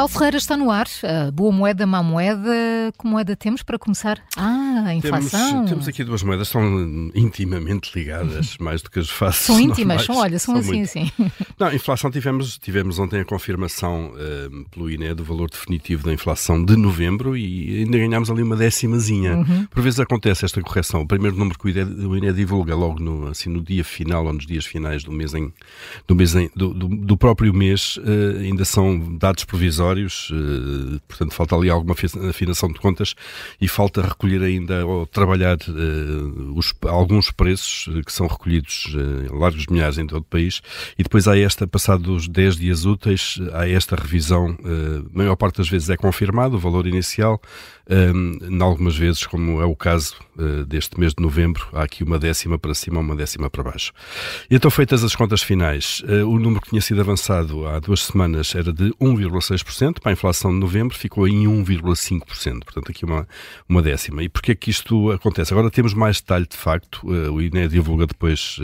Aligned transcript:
Paulo 0.00 0.08
Ferreira 0.08 0.38
está 0.38 0.56
no 0.56 0.70
ar. 0.70 0.86
Boa 1.34 1.52
moeda, 1.52 1.86
má 1.86 2.02
moeda. 2.02 2.50
Que 2.98 3.06
moeda 3.06 3.36
temos 3.36 3.62
para 3.62 3.78
começar? 3.78 4.18
Ah, 4.34 4.84
a 4.86 4.94
inflação. 4.94 5.50
Temos, 5.50 5.70
temos 5.70 5.88
aqui 5.88 6.02
duas 6.02 6.22
moedas, 6.22 6.48
são 6.48 7.10
intimamente 7.14 7.90
ligadas, 7.94 8.56
mais 8.60 8.80
do 8.80 8.90
que 8.90 8.98
as 8.98 9.10
faço. 9.10 9.44
São 9.44 9.60
íntimas, 9.60 10.06
são, 10.06 10.16
olha, 10.16 10.38
são, 10.38 10.54
são 10.54 10.62
assim, 10.62 10.78
muito. 10.78 10.84
assim. 10.84 11.12
Não, 11.60 11.66
a 11.66 11.74
inflação 11.74 12.10
tivemos, 12.10 12.56
tivemos 12.56 12.98
ontem 12.98 13.20
a 13.20 13.26
confirmação 13.26 14.14
uh, 14.14 14.70
pelo 14.70 14.90
INE 14.90 15.12
do 15.12 15.22
valor 15.22 15.50
definitivo 15.50 16.02
da 16.02 16.14
inflação 16.14 16.64
de 16.64 16.76
novembro 16.76 17.36
e 17.36 17.80
ainda 17.80 17.98
ganhámos 17.98 18.30
ali 18.30 18.42
uma 18.42 18.56
décimazinha. 18.56 19.36
Uhum. 19.36 19.66
Por 19.66 19.82
vezes 19.82 20.00
acontece 20.00 20.46
esta 20.46 20.62
correção. 20.62 21.02
O 21.02 21.06
primeiro 21.06 21.36
número 21.36 21.58
que 21.58 21.66
o 21.66 22.16
INE 22.16 22.32
divulga 22.32 22.74
logo 22.74 22.98
no, 22.98 23.28
assim, 23.28 23.50
no 23.50 23.60
dia 23.60 23.84
final 23.84 24.24
ou 24.24 24.32
nos 24.32 24.46
dias 24.46 24.64
finais 24.64 25.04
do 25.04 25.12
mês, 25.12 25.34
em, 25.34 25.52
do, 26.08 26.14
mês 26.14 26.34
em, 26.34 26.50
do, 26.56 26.72
do, 26.72 26.88
do 26.88 27.16
próprio 27.18 27.52
mês, 27.52 27.98
uh, 27.98 28.38
ainda 28.40 28.64
são 28.64 29.18
dados 29.18 29.44
provisórios, 29.44 29.89
uh, 29.98 31.00
portanto 31.08 31.34
falta 31.34 31.56
ali 31.56 31.70
alguma 31.70 31.94
afinação 32.28 32.70
de 32.70 32.78
contas 32.78 33.14
e 33.60 33.68
falta 33.68 34.02
recolher 34.02 34.42
ainda 34.42 34.86
ou 34.86 35.06
trabalhar 35.06 35.58
os, 36.54 36.74
alguns 36.82 37.30
preços 37.30 37.88
que 38.04 38.12
são 38.12 38.26
recolhidos 38.26 38.94
em 38.94 39.38
largos 39.38 39.66
milhares 39.66 39.98
em 39.98 40.06
todo 40.06 40.22
o 40.22 40.24
país. 40.24 40.60
E 40.98 41.02
depois 41.02 41.26
há 41.26 41.38
esta, 41.38 41.66
passados 41.66 42.28
10 42.28 42.56
dias 42.56 42.84
úteis, 42.84 43.38
há 43.52 43.68
esta 43.68 43.96
revisão, 43.96 44.56
a 44.64 45.16
maior 45.16 45.36
parte 45.36 45.58
das 45.58 45.68
vezes 45.68 45.90
é 45.90 45.96
confirmado 45.96 46.56
o 46.56 46.58
valor 46.58 46.86
inicial, 46.86 47.40
em 47.90 48.62
algumas 48.62 48.96
vezes, 48.96 49.26
como 49.26 49.60
é 49.60 49.64
o 49.64 49.74
caso 49.74 50.14
uh, 50.36 50.64
deste 50.64 50.98
mês 50.98 51.12
de 51.12 51.20
novembro, 51.20 51.66
há 51.72 51.82
aqui 51.82 52.04
uma 52.04 52.20
décima 52.20 52.56
para 52.56 52.72
cima, 52.72 53.00
uma 53.00 53.16
décima 53.16 53.50
para 53.50 53.64
baixo. 53.64 53.92
E 54.48 54.54
então, 54.54 54.70
feitas 54.70 55.02
as 55.02 55.16
contas 55.16 55.42
finais, 55.42 56.00
uh, 56.04 56.24
o 56.28 56.38
número 56.38 56.60
que 56.60 56.70
tinha 56.70 56.80
sido 56.80 57.00
avançado 57.00 57.66
há 57.66 57.80
duas 57.80 58.04
semanas 58.04 58.54
era 58.54 58.72
de 58.72 58.90
1,6%, 59.00 60.00
para 60.00 60.10
a 60.10 60.12
inflação 60.12 60.52
de 60.52 60.58
novembro 60.58 60.96
ficou 60.96 61.26
em 61.26 61.46
1,5%, 61.46 62.60
portanto 62.60 62.90
aqui 62.90 63.04
uma, 63.04 63.26
uma 63.68 63.82
décima. 63.82 64.22
E 64.22 64.28
porquê 64.28 64.52
é 64.52 64.54
que 64.54 64.70
isto 64.70 65.10
acontece? 65.10 65.52
Agora 65.52 65.68
temos 65.68 65.92
mais 65.92 66.20
detalhe 66.20 66.46
de 66.46 66.56
facto, 66.56 67.00
uh, 67.04 67.32
o 67.32 67.42
INE 67.42 67.66
divulga 67.66 68.06
depois 68.06 68.58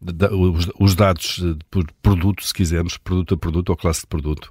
os, 0.00 0.70
os, 0.78 0.94
dados 0.94 1.42
por 1.70 1.84
produto, 2.02 2.44
se 2.44 2.54
quisermos, 2.54 2.96
produto 2.96 3.34
a 3.34 3.36
produto 3.36 3.70
ou 3.70 3.76
classe 3.76 4.02
de 4.02 4.06
produto. 4.06 4.50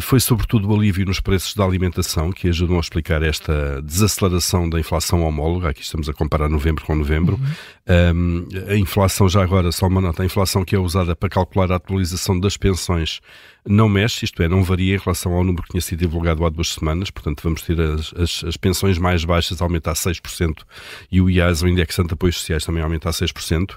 foi 0.00 0.20
sobretudo 0.20 0.68
o 0.68 0.74
alívio 0.74 1.04
nos 1.04 1.20
preços 1.20 1.54
da 1.54 1.64
alimentação 1.64 2.32
que 2.32 2.48
ajudam 2.48 2.78
a 2.78 2.82
explicar 2.86 3.22
esta 3.22 3.82
desaceleração 3.82 4.68
da 4.68 4.78
inflação 4.78 5.22
homóloga. 5.22 5.70
Aqui 5.70 5.82
estamos 5.82 6.08
a 6.08 6.12
comparar 6.12 6.48
novembro 6.48 6.84
com 6.84 6.94
novembro. 6.94 7.36
Uhum. 7.36 7.46
Um, 7.88 8.46
a 8.68 8.76
inflação, 8.76 9.28
já 9.28 9.42
agora, 9.42 9.70
só 9.70 9.86
uma 9.86 10.00
nota, 10.00 10.22
a 10.22 10.26
inflação 10.26 10.64
que 10.64 10.74
é 10.74 10.78
usada 10.78 11.14
para 11.14 11.28
calcular 11.28 11.70
a 11.70 11.76
atualização 11.76 12.38
das 12.38 12.56
pensões 12.56 13.20
não 13.68 13.88
mexe, 13.88 14.24
isto 14.24 14.42
é, 14.42 14.48
não 14.48 14.62
varia 14.62 14.94
em 14.94 14.98
relação 14.98 15.32
ao 15.32 15.42
número 15.42 15.64
que 15.64 15.70
tinha 15.70 15.80
sido 15.80 15.98
divulgado 15.98 16.44
há 16.44 16.48
duas 16.48 16.68
semanas, 16.68 17.10
portanto 17.10 17.42
vamos 17.42 17.62
ter 17.62 17.80
as, 17.80 18.12
as, 18.14 18.44
as 18.44 18.56
pensões 18.56 18.96
mais 18.96 19.24
baixas 19.24 19.60
aumentar 19.60 19.94
6% 19.94 20.62
e 21.10 21.20
o 21.20 21.28
IAS, 21.28 21.62
o 21.62 21.68
Indexante 21.68 22.08
de 22.08 22.14
Apoios 22.14 22.38
Sociais, 22.38 22.64
também 22.64 22.82
aumentar 22.82 23.10
6%. 23.10 23.76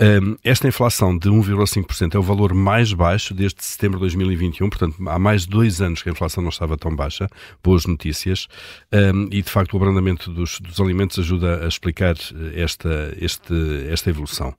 Um, 0.00 0.36
esta 0.42 0.66
inflação 0.66 1.16
de 1.16 1.28
1,5% 1.30 2.14
é 2.14 2.18
o 2.18 2.22
valor 2.22 2.52
mais 2.52 2.92
baixo 2.92 3.32
desde 3.32 3.64
setembro 3.64 3.98
de 3.98 4.02
2021, 4.02 4.68
portanto 4.68 4.96
há 5.08 5.18
mais 5.18 5.42
de 5.42 5.48
dois 5.48 5.80
anos 5.80 6.02
que 6.02 6.08
a 6.08 6.12
inflação 6.12 6.42
não 6.42 6.50
estava 6.50 6.76
tão 6.76 6.94
baixa. 6.94 7.28
Boas 7.62 7.86
notícias. 7.86 8.48
Um, 8.92 9.28
e 9.30 9.42
de 9.42 9.50
facto 9.50 9.74
o 9.74 9.76
abrandamento 9.76 10.30
dos, 10.30 10.58
dos 10.60 10.80
alimentos 10.80 11.18
ajuda 11.18 11.64
a 11.64 11.68
explicar 11.68 12.16
esta, 12.54 13.14
este, 13.20 13.47
esta 13.90 14.10
evolução. 14.10 14.54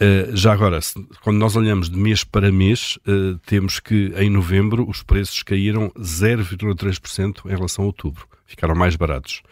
Uh, 0.00 0.34
já 0.36 0.52
agora, 0.52 0.78
quando 1.22 1.38
nós 1.38 1.56
olhamos 1.56 1.88
de 1.88 1.98
mês 1.98 2.24
para 2.24 2.50
mês, 2.50 2.98
uh, 3.06 3.38
temos 3.46 3.80
que 3.80 4.12
em 4.16 4.30
novembro 4.30 4.88
os 4.88 5.02
preços 5.02 5.42
caíram 5.42 5.90
0,3% 5.98 7.46
em 7.46 7.54
relação 7.54 7.84
a 7.84 7.86
outubro. 7.86 8.26
Ficaram 8.46 8.74
mais 8.74 8.94
baratos. 8.94 9.42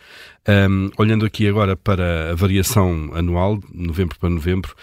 Um, 0.46 0.90
olhando 0.98 1.24
aqui 1.24 1.48
agora 1.48 1.74
para 1.74 2.32
a 2.32 2.34
variação 2.34 3.10
anual, 3.14 3.58
novembro 3.72 4.18
para 4.18 4.28
novembro, 4.28 4.74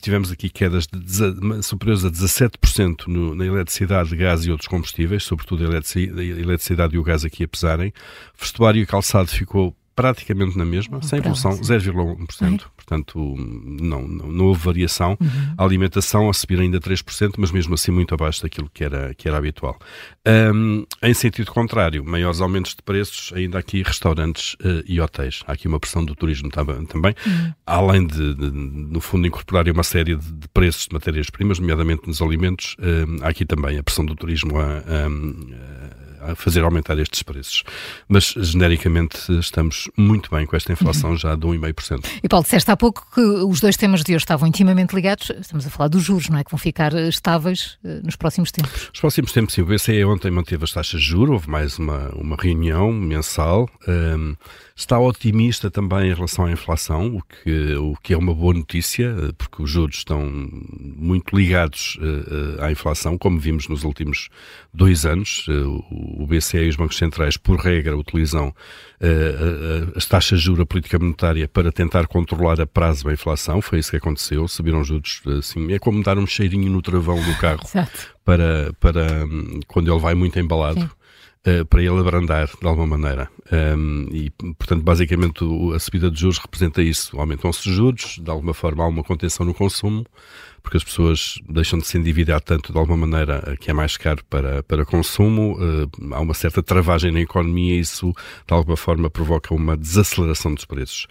tivemos 0.00 0.32
aqui 0.32 0.48
quedas 0.48 0.86
de, 0.86 1.62
superiores 1.62 2.04
a 2.04 2.10
17% 2.10 3.08
no, 3.08 3.34
na 3.34 3.44
eletricidade, 3.44 4.16
gás 4.16 4.46
e 4.46 4.50
outros 4.50 4.68
combustíveis, 4.68 5.24
sobretudo 5.24 5.64
a 5.64 5.66
eletricidade 5.66 6.94
e 6.94 6.98
o 6.98 7.02
gás 7.02 7.24
aqui 7.24 7.44
a 7.44 7.48
pesarem. 7.48 7.92
Vestuário 8.38 8.82
e 8.82 8.86
calçado 8.86 9.28
ficou 9.28 9.76
praticamente 9.94 10.56
na 10.56 10.64
mesma, 10.64 11.02
sem 11.02 11.18
evolução, 11.18 11.52
0,1%. 11.52 12.62
Portanto, 12.76 13.34
não, 13.38 14.06
não, 14.06 14.32
não, 14.32 14.44
houve 14.46 14.64
variação. 14.64 15.16
Uhum. 15.20 15.54
A 15.56 15.64
alimentação 15.64 16.28
a 16.28 16.32
subir 16.32 16.58
ainda 16.60 16.80
3%, 16.80 17.34
mas 17.38 17.50
mesmo 17.50 17.74
assim 17.74 17.90
muito 17.90 18.14
abaixo 18.14 18.42
daquilo 18.42 18.70
que 18.72 18.82
era, 18.82 19.14
que 19.14 19.28
era 19.28 19.36
habitual. 19.36 19.78
Um, 20.26 20.84
em 21.02 21.14
sentido 21.14 21.52
contrário, 21.52 22.04
maiores 22.04 22.40
aumentos 22.40 22.74
de 22.74 22.82
preços, 22.82 23.32
ainda 23.34 23.58
aqui 23.58 23.82
restaurantes 23.82 24.54
uh, 24.54 24.82
e 24.86 25.00
hotéis. 25.00 25.42
Há 25.46 25.52
aqui 25.52 25.68
uma 25.68 25.78
pressão 25.78 26.04
do 26.04 26.14
turismo 26.14 26.50
também, 26.50 27.14
uhum. 27.26 27.52
além 27.66 28.06
de, 28.06 28.34
de, 28.34 28.50
no 28.50 29.00
fundo, 29.00 29.26
incorporarem 29.26 29.72
uma 29.72 29.84
série 29.84 30.16
de, 30.16 30.32
de 30.32 30.48
preços 30.48 30.86
de 30.86 30.94
matérias-primas, 30.94 31.58
nomeadamente 31.58 32.06
nos 32.06 32.22
alimentos, 32.22 32.76
há 33.22 33.28
aqui 33.28 33.44
também 33.44 33.78
a 33.78 33.82
pressão 33.82 34.04
do 34.04 34.14
turismo 34.14 34.58
a, 34.58 34.64
a 34.64 35.89
a 35.89 35.89
fazer 36.36 36.62
aumentar 36.62 36.98
estes 36.98 37.22
preços. 37.22 37.62
Mas, 38.08 38.34
genericamente, 38.36 39.18
estamos 39.38 39.88
muito 39.96 40.30
bem 40.30 40.46
com 40.46 40.56
esta 40.56 40.72
inflação 40.72 41.16
já 41.16 41.34
de 41.34 41.46
1,5%. 41.46 42.04
E 42.22 42.28
Paulo, 42.28 42.44
disseste 42.44 42.70
há 42.70 42.76
pouco 42.76 43.06
que 43.14 43.20
os 43.20 43.60
dois 43.60 43.76
temas 43.76 44.02
de 44.02 44.12
hoje 44.12 44.24
estavam 44.24 44.48
intimamente 44.48 44.94
ligados. 44.94 45.30
Estamos 45.30 45.66
a 45.66 45.70
falar 45.70 45.88
dos 45.88 46.02
juros, 46.02 46.28
não 46.28 46.38
é? 46.38 46.44
Que 46.44 46.50
vão 46.50 46.58
ficar 46.58 46.92
estáveis 46.94 47.78
eh, 47.84 48.00
nos 48.02 48.16
próximos 48.16 48.50
tempos. 48.50 48.88
Nos 48.88 49.00
próximos 49.00 49.32
tempos, 49.32 49.54
sim. 49.54 49.62
O 49.62 49.66
BCE 49.66 50.04
ontem 50.04 50.30
manteve 50.30 50.64
as 50.64 50.72
taxas 50.72 51.00
de 51.00 51.06
juros, 51.06 51.34
houve 51.34 51.50
mais 51.50 51.78
uma, 51.78 52.10
uma 52.14 52.36
reunião 52.36 52.92
mensal. 52.92 53.68
Um, 53.86 54.34
está 54.74 54.98
otimista 54.98 55.70
também 55.70 56.10
em 56.10 56.14
relação 56.14 56.46
à 56.46 56.50
inflação, 56.50 57.16
o 57.16 57.22
que, 57.22 57.74
o 57.74 57.94
que 58.02 58.14
é 58.14 58.16
uma 58.16 58.34
boa 58.34 58.54
notícia, 58.54 59.14
porque 59.36 59.62
os 59.62 59.70
juros 59.70 59.96
estão 59.96 60.30
muito 60.96 61.36
ligados 61.36 61.98
uh, 62.00 62.62
à 62.62 62.70
inflação, 62.70 63.18
como 63.18 63.38
vimos 63.38 63.68
nos 63.68 63.84
últimos 63.84 64.28
dois 64.72 65.04
anos. 65.04 65.46
Uh, 65.48 65.84
o 66.16 66.26
BCE 66.26 66.58
e 66.58 66.68
os 66.68 66.76
bancos 66.76 66.96
centrais, 66.96 67.36
por 67.36 67.58
regra, 67.58 67.96
utilizam 67.96 68.48
uh, 68.48 69.92
as 69.96 70.06
taxas 70.06 70.40
de 70.40 70.46
juros, 70.46 70.62
a 70.62 70.66
política 70.66 70.98
monetária, 70.98 71.48
para 71.48 71.70
tentar 71.70 72.06
controlar 72.06 72.60
a 72.60 72.66
prazo 72.66 73.04
da 73.04 73.12
inflação. 73.12 73.60
Foi 73.60 73.78
isso 73.78 73.90
que 73.90 73.96
aconteceu. 73.96 74.46
Subiram 74.48 74.82
juros, 74.84 75.22
assim, 75.38 75.72
é 75.72 75.78
como 75.78 76.02
dar 76.02 76.18
um 76.18 76.26
cheirinho 76.26 76.70
no 76.70 76.82
travão 76.82 77.22
do 77.22 77.36
carro 77.38 77.62
para, 78.24 78.72
para 78.80 79.24
um, 79.24 79.60
quando 79.66 79.92
ele 79.92 80.00
vai 80.00 80.14
muito 80.14 80.38
embalado. 80.38 80.80
Sim 80.80 80.99
uh, 81.46 81.64
para 81.66 81.82
ele 81.82 81.98
abrandar 81.98 82.46
de 82.46 82.66
alguma 82.66 82.96
maneira. 82.96 83.28
Um, 83.52 84.08
e, 84.12 84.30
portanto, 84.30 84.82
basicamente 84.82 85.44
a 85.74 85.78
subida 85.78 86.10
de 86.10 86.20
juros 86.20 86.38
representa 86.38 86.82
isso. 86.82 87.18
Aumentam-se 87.18 87.68
os 87.68 87.74
juros, 87.74 88.18
de 88.22 88.30
alguma 88.30 88.54
forma 88.54 88.84
há 88.84 88.86
uma 88.86 89.02
contenção 89.02 89.44
no 89.44 89.54
consumo, 89.54 90.06
porque 90.62 90.76
as 90.76 90.84
pessoas 90.84 91.38
deixam 91.48 91.78
de 91.78 91.86
se 91.86 91.98
endividar 91.98 92.40
tanto 92.40 92.72
de 92.72 92.78
alguma 92.78 93.06
maneira 93.06 93.42
eh, 93.46 93.56
que 93.56 93.70
é 93.70 93.74
mais 93.74 93.96
caro 93.96 94.22
para, 94.28 94.62
para 94.62 94.84
consumo, 94.84 95.56
uh, 95.58 96.14
há 96.14 96.20
uma 96.20 96.34
certa 96.34 96.62
travagem 96.62 97.10
na 97.10 97.20
economia 97.20 97.76
e 97.76 97.80
isso 97.80 98.12
de 98.46 98.54
alguma 98.54 98.76
forma 98.76 99.08
provoca 99.08 99.54
uma 99.54 99.76
desaceleração 99.76 100.54
dos 100.54 100.64
preços. 100.64 101.06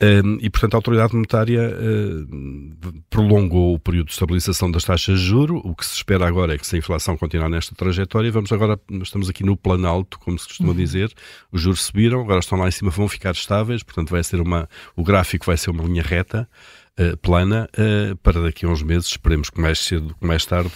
Uh, 0.00 0.38
e 0.40 0.48
portanto 0.48 0.74
a 0.74 0.78
autoridade 0.78 1.14
monetária 1.14 1.68
uh, 1.68 3.02
prolongou 3.10 3.74
o 3.74 3.78
período 3.78 4.06
de 4.06 4.12
estabilização 4.12 4.70
das 4.70 4.84
taxas 4.84 5.18
de 5.18 5.26
juro, 5.26 5.60
o 5.64 5.74
que 5.74 5.84
se 5.84 5.96
espera 5.96 6.26
agora 6.26 6.54
é 6.54 6.58
que 6.58 6.66
se 6.66 6.76
a 6.76 6.78
inflação 6.78 7.16
continuar 7.16 7.48
nesta 7.48 7.74
trajetória, 7.74 8.30
vamos 8.30 8.52
agora, 8.52 8.78
estamos 9.02 9.28
aqui 9.28 9.44
no 9.44 9.56
plano 9.56 9.71
alto, 9.84 10.18
como 10.18 10.38
se 10.38 10.46
costuma 10.46 10.70
uhum. 10.70 10.76
dizer, 10.76 11.12
os 11.50 11.60
juros 11.60 11.82
subiram, 11.82 12.20
agora 12.20 12.40
estão 12.40 12.58
lá 12.58 12.68
em 12.68 12.70
cima, 12.70 12.90
vão 12.90 13.08
ficar 13.08 13.32
estáveis, 13.32 13.82
portanto 13.82 14.10
vai 14.10 14.22
ser 14.22 14.40
uma, 14.40 14.68
o 14.96 15.02
gráfico 15.02 15.46
vai 15.46 15.56
ser 15.56 15.70
uma 15.70 15.84
linha 15.84 16.02
reta, 16.02 16.48
uh, 16.98 17.16
plana 17.18 17.68
uh, 17.78 18.16
para 18.16 18.42
daqui 18.42 18.66
a 18.66 18.68
uns 18.68 18.82
meses, 18.82 19.06
esperemos 19.06 19.50
que 19.50 19.60
mais 19.60 19.78
cedo 19.78 20.14
que 20.18 20.26
mais 20.26 20.44
tarde 20.44 20.70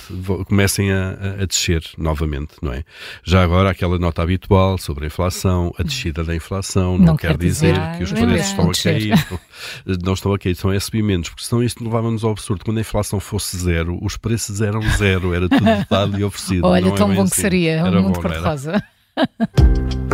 comecem 0.48 0.92
a, 0.92 1.16
a, 1.40 1.44
descer 1.44 1.82
novamente, 1.98 2.54
não 2.62 2.72
é? 2.72 2.84
Já 3.22 3.42
agora 3.42 3.70
aquela 3.70 3.98
nota 3.98 4.22
habitual 4.22 4.78
sobre 4.78 5.04
a 5.04 5.06
inflação, 5.08 5.72
a 5.78 5.82
descida 5.82 6.24
da 6.24 6.34
inflação, 6.34 6.98
não, 6.98 7.06
não 7.06 7.16
quer 7.16 7.36
dizer, 7.36 7.74
dizer 7.74 7.96
que 7.96 8.04
os 8.04 8.12
preços 8.12 8.48
estão 8.48 8.70
a 8.70 8.74
cair, 8.74 9.28
não, 9.86 9.96
não 10.04 10.12
estão 10.14 10.34
a 10.34 10.38
cair, 10.38 10.54
são 10.54 10.80
subimentos, 10.80 11.30
porque 11.30 11.44
senão 11.44 11.62
isto 11.62 11.82
levava-nos 11.82 12.24
ao 12.24 12.30
absurdo. 12.30 12.64
Quando 12.64 12.78
a 12.78 12.80
inflação 12.80 13.20
fosse 13.20 13.56
zero, 13.56 13.98
os 14.02 14.16
preços 14.16 14.60
eram 14.60 14.80
zero, 14.96 15.34
era 15.34 15.48
tudo 15.48 15.64
dado 15.90 16.18
e 16.18 16.24
oferecido. 16.24 16.66
Olha, 16.66 16.88
é 16.88 16.92
tão 16.92 17.12
é 17.12 17.14
bom 17.14 17.22
assim. 17.22 17.34
que 17.34 17.40
seria, 17.40 17.72
era 17.72 18.00
muito 18.02 18.20
cor-de-rosa. 18.20 18.82